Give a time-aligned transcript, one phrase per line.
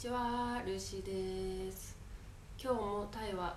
[0.00, 1.94] ちはルーシーです。
[2.58, 3.54] 今日もタイは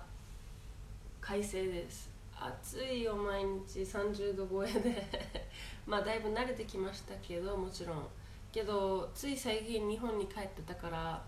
[1.18, 2.10] 快晴です。
[2.38, 3.78] 暑いよ毎日。
[3.78, 5.02] 30度超えで。
[5.88, 8.06] まあだいぶ慣れてきましたけどもちろん。
[8.52, 11.24] けどつい最近日本に帰ってたから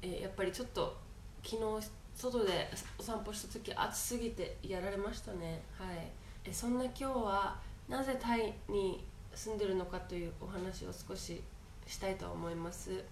[0.00, 0.96] えやっぱりちょっと
[1.42, 5.60] 昨日外でお散歩した時暑すぎてやられましたね。
[5.76, 6.12] はい。
[6.44, 9.04] えそんな今日はなぜタイに
[9.34, 11.42] 住んでるのかというお話を少し
[11.88, 13.02] したいと思います。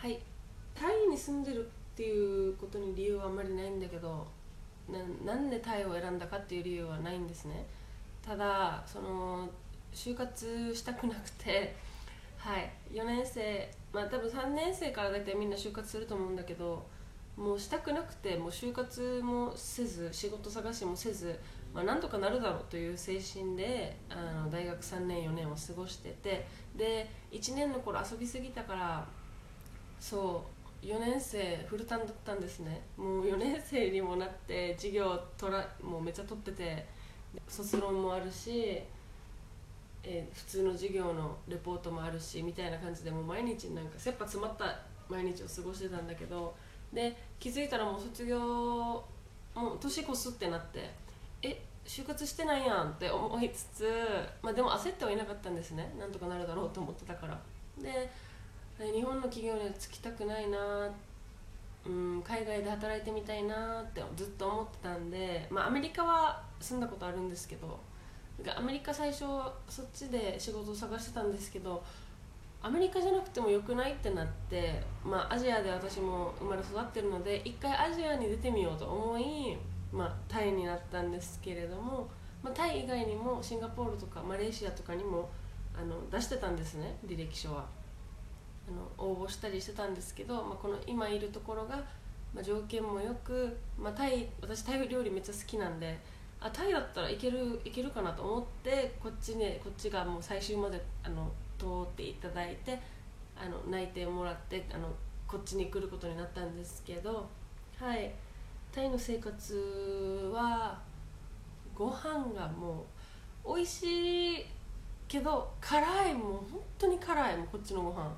[0.00, 0.16] はい。
[0.76, 4.24] タイに住んでるっていうことに理由はあんまりないんだけど
[4.88, 7.66] ななんでタイを選んだかっていう理由はないんですね。
[8.24, 9.50] ただその
[9.92, 11.74] 就活したくなくて
[12.38, 12.70] はい。
[12.92, 16.86] 4年生まあ多分3年生から大体みんな就活すると思うんだけど
[17.36, 21.36] もうしたくなくてもう就活もせず仕事探しもせず、
[21.74, 26.46] まあ、なんとかなるだろうという精神であの大学3年4年を過ごしてて
[26.76, 29.08] で1年の頃遊びすぎたから
[30.00, 30.44] そ
[30.82, 32.80] う4年生フルタンだったんですね。
[32.96, 36.86] もう4年生にもなって授業取らもうめっちゃ取ってて
[37.48, 38.80] 卒論もあるし、
[40.04, 46.54] えー、普通の授業のレポートもあるしみたいな感じでもう毎日なんか切羽詰まった毎日を過ごしてたんだけど
[46.92, 49.04] で気づいたらもう卒業も
[49.74, 50.90] う年越すってなって
[51.42, 53.88] え就活してないやんって思いつつ、
[54.42, 55.94] まあ、でも焦ってはいなかったんですね。
[55.98, 57.40] なんとかなるだろうと思ってたから。
[57.82, 58.10] で
[58.78, 60.90] 日本の企業には就きたくないな
[61.86, 67.78] うん海外で働いてみたいなってずっと思ってたんで、まあ、アメリカは住んだことあるんですけど
[68.56, 69.20] アメリカ最初
[69.68, 71.82] そっちで仕事を探してたんですけど
[72.60, 79.56] アメリカじゃなくてもよくないってなって、まあ、アジアで私も生まれ育ってるので一回アジアに出てみようと思い、
[79.92, 82.08] まあ、タイになったんですけれども、
[82.42, 85.30] まあ、タイ以外にもシンガポールとかマレーシアとかにも
[85.76, 87.64] あの出してたんですね履歴書は。
[88.68, 91.76] あの応募したりしてたんですけど、まあ、この今いるところが、
[92.34, 95.98] まあ、条件もよく、まあ、タイ私タイ料理めっちゃ好きなんで
[96.40, 102.78] あタイだったらいけるいけるかなと思ってこっちねこっちがもう最終まであの通っていただいて
[103.36, 104.88] あの内定もらってあの
[105.26, 107.28] こっちに来ることになったんですけど
[107.78, 108.10] はい。
[108.70, 110.78] タイの生活は
[111.74, 112.84] ご飯がも
[113.44, 114.46] う美味しい
[115.06, 118.14] けど辛いもう本当に辛いもうこっちのご飯。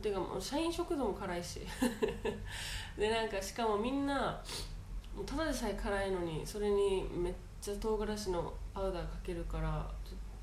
[0.00, 1.60] ていうかもう社員食堂も辛いし。
[2.96, 4.42] でなんかしかもみんな
[5.14, 9.90] もうただでさえ辛いのにそれにめっちゃ唐辛子のパウダーかけるから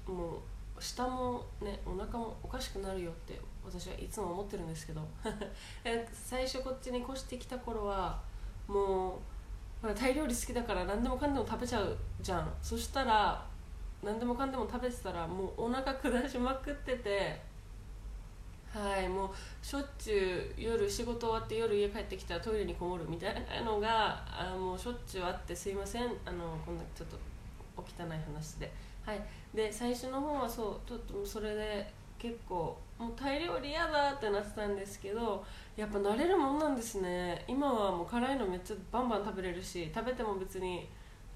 [0.06, 0.42] も
[0.78, 5.02] う下もねお腹もおかしくなるよって私はいつも思ってるんですけど。
[6.14, 8.22] 最初こっちに越してきた頃は
[8.68, 9.20] もう
[9.82, 12.54] ほらタイ料理好きだから何でもかんでも食べちゃうじゃん。
[12.62, 13.46] そしたら
[14.04, 17.42] 何でもかんでも食べてたらもうお腹下しまくってて
[18.74, 26.04] はいもうしょっちゅう夜仕事終わって夜家帰ってきたらトイレにこもるみたいなのがあもうしょっちゅうあってすいません。
[26.04, 27.18] あのこんなちょっと
[27.76, 28.72] お汚い話で。
[29.04, 29.22] はい。
[29.56, 35.44] で最初の方はそうちょっとそれで結構もうタイ料理嫌だってなってたんですけど
[35.76, 37.44] やっぱ慣れるもんなんですね。
[37.48, 40.88] 今はもう辛いのめっちゃバンバン食べれるし食べても別に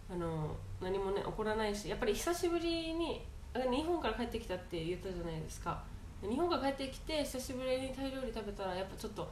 [0.07, 5.81] あの何もね怒らないしやっぱり久しぶりに日本から帰ってきたって言ったじゃないですか。
[6.29, 9.29] 日本が帰ってきて久しぶりにタイ料理食べたらやっぱちょっと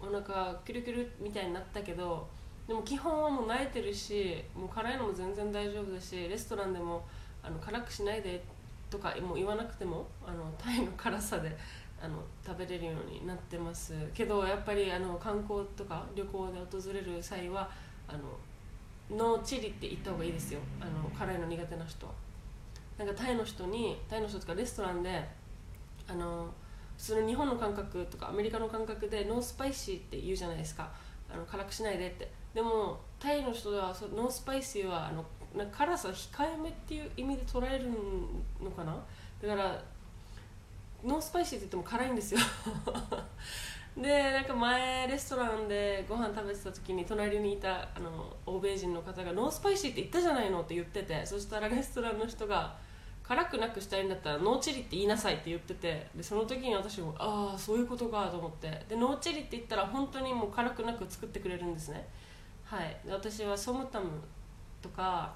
[0.00, 2.28] お腹キュルキュルみたいになったけど
[2.66, 7.04] でも基本はもう慣れてるしもう辛いのも全然大丈夫だしレストランでも
[7.42, 8.42] あの辛くしないで
[8.90, 11.56] とかもう言わなくてもあのタイの辛さで
[12.00, 13.92] あの食べれるようになってます。
[14.14, 17.68] けどやっぱりあの観光とか旅行で訪れる際は
[18.06, 18.20] あの
[19.10, 20.60] no chili って言った方がいいですよ。
[20.80, 22.12] あの辛いの苦手な人は。
[22.96, 25.24] なんかタイの人にタイの人とかレストランで
[26.08, 26.52] あの
[26.96, 30.90] 普通の日本の感覚とかアメリカの感覚で no spicy って言うじゃないですか。
[31.30, 32.30] あの辛くしないでって。
[32.54, 35.24] でもタイの人はそ no spicy はあの
[35.70, 37.90] 辛さ控えめっていう意味で捉える
[38.62, 38.96] のかな。
[39.40, 39.82] だから
[41.04, 42.40] no spicy って言っても辛いんですよ。
[43.96, 52.76] でなんか前レストランでご飯食べてた時に隣にいたあの欧米人の方が「no spicy って言ったじゃないの?」って言っててそしたらレストランの人が
[53.28, 58.84] 辛くなくしたいんだったら no chili って言いなさいって言っててでその時に私もああそういうことかと思って。
[58.88, 62.08] で no chili って言ったら本当にもう辛くなく作ってくれるんですね。
[62.64, 62.96] はい。
[63.04, 64.06] で私はソムタム
[64.80, 65.34] とか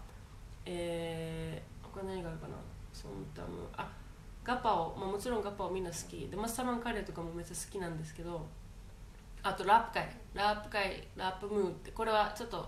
[0.65, 2.55] えー、他何があるかな？
[2.95, 3.69] ソムタム。
[3.77, 3.91] あ
[4.43, 6.29] ガパオ、まあ、もちろんガパオみんな好き。
[6.29, 8.47] でマッサマンカレーとかもめっちゃ好きなんですけど。
[9.43, 10.03] あとラープイ。
[10.35, 12.67] ラープイラープムーってこれはちょっと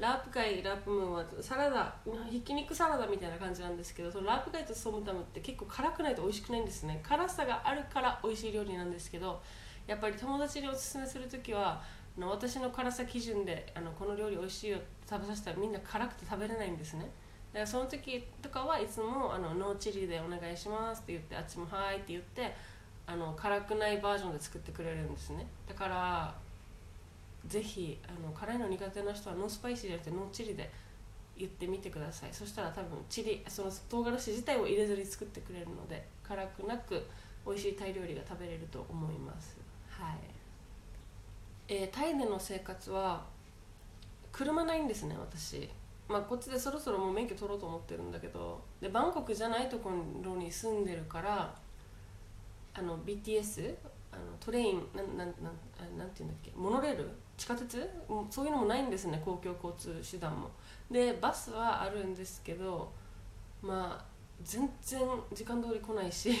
[0.00, 1.94] ラープイラープムーンはサラダ
[2.30, 7.00] ひき肉サラダみたいな感じなんですけどそのラープイとソムタムって結構辛くないと美味しくないんですね。
[7.06, 9.40] 辛さがあるから美味しい料理なんですけど
[9.86, 11.82] やっぱり友達におすすめする時は
[12.16, 17.10] あの私の辛さ基準であのこの料理美味しいよって食べさせたらみんな辛くて食べれないんですね。
[17.52, 22.54] だからその時とかはいつもあの no chili でお願いしますって言ってあっちも「はい」って言って
[23.06, 25.46] あの辛くないバージョンで作ってくれるんですね。
[25.68, 26.34] だから
[27.46, 30.70] ぜひあの辛いの苦手な人は no spicy じゃなくて no chili で
[31.36, 32.28] 言ってみてください。
[32.32, 37.06] そしたら多分チリその唐辛子自体を入れずに作ってくれるので辛くなく
[37.46, 39.56] 美味しいタイ料理が食べれると思います。
[39.88, 40.16] はい、
[41.68, 43.24] えータイでの生活は
[44.32, 45.68] 車ないんですね私。
[46.10, 49.90] まあこっちでそろそろもう免許取ろうと思ってるんだけどでバンコクじゃないとこ
[50.22, 51.54] ろに住んでるから
[52.74, 53.74] あの BTS
[54.12, 57.08] あのトレインなんなんなんなんていうんだっけモノレール
[57.40, 57.88] 地下鉄
[58.28, 59.72] そういうのもないんですね公共交
[60.02, 60.50] 通手段も。
[60.90, 62.92] でバスはあるんですけど
[63.62, 64.04] まあ
[64.42, 65.00] 全然
[65.32, 66.32] 時間通り来ないし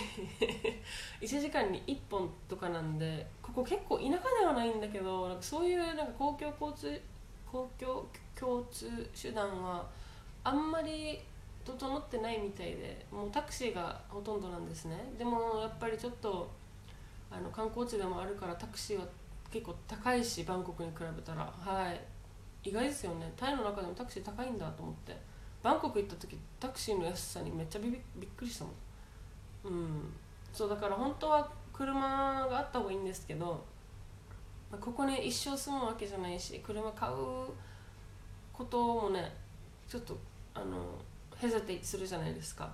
[1.22, 4.10] 1時間に1本とかなんでここ結構田舎
[4.40, 7.02] ではないんだけどなんかそういうなんか公共交通
[7.50, 8.06] 公共
[8.38, 9.88] 交通手段は
[10.44, 11.18] あんまり
[11.64, 15.14] 整ってないみたいでもうタクシーがほとんどなんですね。
[15.16, 16.50] でもやっぱりちょっと
[17.30, 19.06] あの観光地でもあるからタクシーは
[19.50, 21.42] 結構高いしバンコクに比べたら。
[21.42, 22.00] はい。
[22.68, 23.32] 意外ですよね。
[23.36, 25.16] タイの中でもタクシー高いんだと思って。
[25.62, 28.74] バンコク行った時タクシーの安さにめっちゃビビびっくりしたもん。
[29.64, 30.12] うん。
[30.52, 32.00] そうだから本当は車
[32.50, 33.64] があった方がいいんですけど
[34.70, 37.12] まここに一生住むわけじゃないし車買う
[38.52, 39.32] こともね
[39.88, 40.18] ちょっと
[40.54, 40.98] あの
[41.36, 42.70] ヘザテするじゃないですか。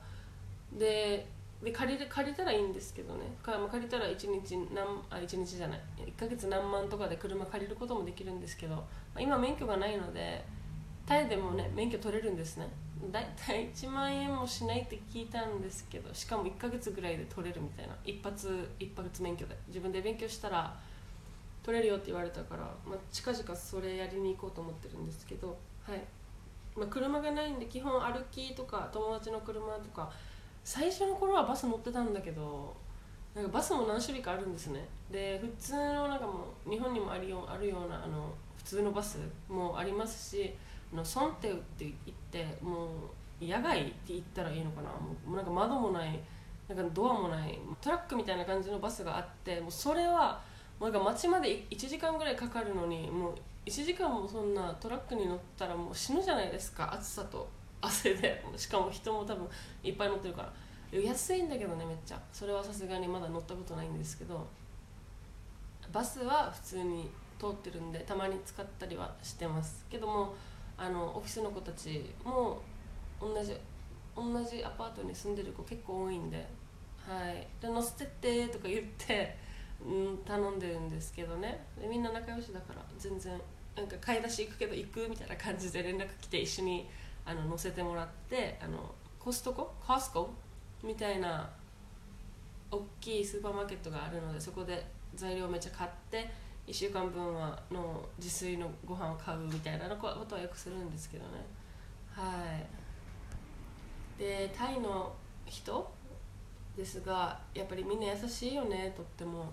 [0.73, 1.27] で
[1.63, 3.21] で借りる借りたらいいんですけどね。
[3.43, 5.81] かまあ借りたら1日何あ1日じゃない。
[5.99, 8.85] 1ヶ月何万とかで車借りることもできるんですけど、ま
[9.17, 10.45] あ今免許がないので
[11.07, 12.69] タイでもね免許取れるんですね。
[13.13, 17.95] だいたい1万円もしないって聞いたんですけどしかも1ヶ月ぐらいで取れるみたいな。
[18.05, 19.57] 一発一発免許で。
[19.69, 20.77] 自分で勉強したら
[21.63, 26.01] 取れるよって言われたから、まあ、近々それやりに行こうと思ってるんですけどはい、
[26.77, 30.13] まあ、車がないんで基本歩きとか友達の車とか
[30.67, 32.77] 最初の頃はバス乗ってたんだけど
[33.37, 34.85] なんかバスも何種類かあるんですね。
[35.13, 40.53] で普通のなんかもう日本にもあるようあるようなあの普通のバスもありますし
[40.93, 42.89] あのソンテウって言っても
[43.41, 44.89] う野外って言ったらいいのかな。
[44.89, 46.19] もうなんか窓もない
[46.69, 50.43] なんかドアもないトラックみたいな感じのバスがあってもうそれは
[50.81, 53.35] もうなんか街まで1時間ぐらいかかるのにもう
[53.67, 57.49] 1時間もそんなトラックに乗ったらもう死ぬじゃないですか暑さと。
[57.87, 59.49] 汗でしかも人も多分
[59.83, 60.53] いっぱい乗ってるから。
[60.93, 62.21] 安いんだけどねめっちゃ。
[62.33, 64.47] それはさすがにまだ乗ったことないんですけど
[65.93, 70.35] バスは普通に通ってるんでたまに使ったりはしてますけども
[70.79, 72.61] あのオフィスの子たちも
[73.21, 73.55] 同じ
[74.15, 76.47] 同じアパートに住んでる子結構多いんで
[77.07, 77.47] はい。
[77.61, 79.37] で乗せてってとか言って、
[79.85, 81.65] うん、頼んでるんですけどね。
[81.81, 83.39] でみんな仲良しだから全然
[83.77, 86.89] なんか買い出し行くけど行くみたいな感じで連絡来て一緒に
[87.27, 89.75] あの乗せてもらってあのコストコ？
[89.85, 90.31] コスコ
[90.83, 91.51] みたいな
[92.71, 96.31] 大きいスーパーマーケットがあるのでそこで材料めっちゃ買って
[96.67, 101.31] 1週間分はの自炊のご飯を買うみたいなことはよくするんですけどね。
[102.11, 102.33] は
[104.19, 104.21] い。
[104.21, 105.13] でタイの
[105.45, 105.93] 人
[106.77, 109.53] ですがやっぱりみんな優しいよねとっても。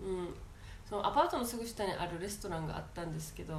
[0.00, 0.34] うん。
[0.88, 3.54] そのアパートのすぐ下にあるレストランがあったんですけど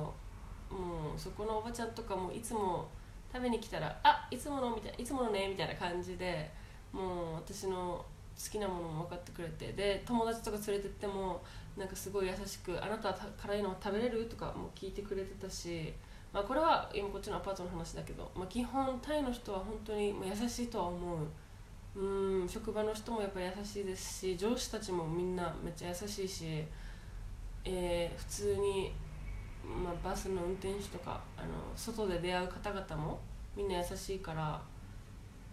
[0.71, 2.87] もうそこのおばちゃんとかもいつも
[3.31, 6.49] 食べに来たら「あいつもの」みたいないつものねみたいな感じで
[6.91, 8.03] もう私の
[8.35, 11.41] 好きなものも分かってくれてで友達とか連れてっても
[11.77, 15.93] なんかすごい優しく「あなたは辛いの食べれる?」とかも聞いてくれてたし、
[16.31, 21.27] まあ、これは今こっちのアパートの話だけど、まあ、基本タイの人は本当に優しいとは思う
[21.95, 26.63] うん職場の人もやっぱり優しいですし上司たちもみんなめっちゃ優しいし、
[27.65, 28.93] えー普通に、
[29.63, 33.19] まあ、バスの運転手とかあの外で出会う方々も
[33.55, 34.61] みんな優しいから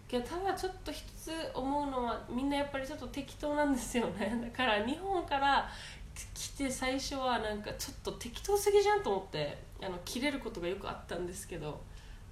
[0.07, 4.33] けどただちょっと一つ思うのはみんなやっぱりちょっと適当なんですよね。
[4.41, 5.69] だから日本から
[6.33, 11.79] 来て最初はなんかちょっと適当すぎじゃんと思ってあの切れることがよくあったんですけど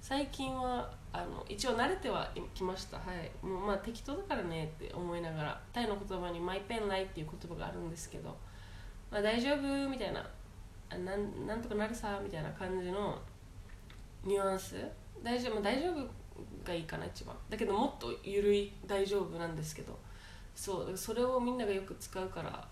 [0.00, 2.96] 最近はあの一応慣れてはきました。
[2.96, 3.46] はい。
[3.46, 8.34] もうまあ適当だからねって思いながらタイの言葉に「マイペンライ」っていう言葉があるんですけど、
[9.10, 9.88] まあ、大丈夫？
[9.88, 10.26] みたいな
[10.90, 13.20] なんなんとかなるさみたいな感じの
[14.24, 14.76] ニュアンス。
[15.22, 16.06] 大丈夫、大丈夫
[16.64, 17.34] がいいかな一番。
[17.48, 19.98] だけどもっと緩い大丈夫なんですけど。
[20.56, 22.66] そうそれをみんながよく使うから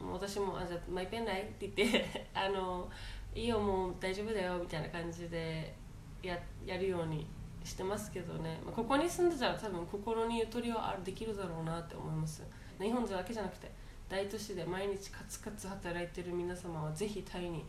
[0.00, 2.88] 私も「あじゃあマイペンライ」って言って あの
[3.34, 5.74] 「いいよもう大丈夫だよ」みたいな感じで
[6.22, 7.26] ややるように
[7.64, 12.44] してますけどね、まあ、ここに住んでたら多分心にゆとりはあるできるだろうなって思います。
[12.80, 13.70] 日本だけじゃなくて。
[14.08, 17.64] 大都市で毎日カツカツ働いてる皆様はぜひタイに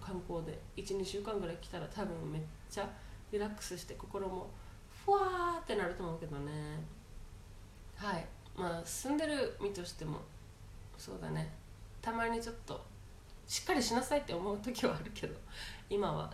[0.00, 2.88] 観光で12週間ぐらい来たら多分めっちゃ
[3.32, 4.50] リラックスして心も
[5.04, 6.52] ふわーってなると思うけどね。
[7.94, 8.26] はい。
[8.56, 10.18] まあ住んでる身としても
[10.98, 11.52] そうだね。
[12.02, 12.84] たまにちょっと
[13.46, 15.34] しっかりしなさいって思う時はあるけど
[15.88, 16.32] 今は。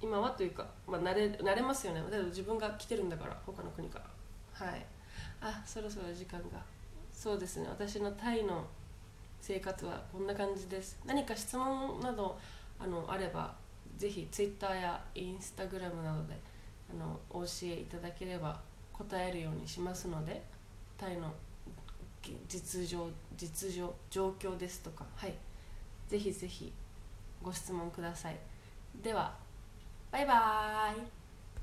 [0.00, 2.00] 今はというか、まあ、慣れ慣れますよね。
[2.00, 4.66] だけど自分が来てるんだから他の国から。
[4.66, 4.86] はい。
[5.40, 6.71] あそろそろ時間が。
[7.22, 7.68] そうですね。
[7.68, 8.66] 私のタイの
[9.40, 10.98] 生活はこんな感じです。
[11.06, 12.36] 何か質問など
[12.80, 13.54] あのあれば
[13.96, 16.36] ぜひ Twitter や Instagram などで
[16.92, 18.60] あのお教えいただければ
[18.92, 20.42] 答えるようにしますので
[20.98, 21.32] タイの
[22.48, 25.34] 実情実情状況ですとかはい。
[26.08, 26.72] ぜひぜひ
[27.40, 28.36] ご質問ください。
[29.00, 29.32] では
[30.10, 31.21] バイバーイ。